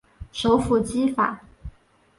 [0.31, 1.41] 首府基法。